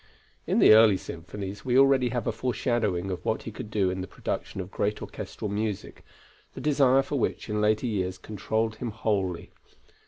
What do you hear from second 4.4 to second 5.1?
of great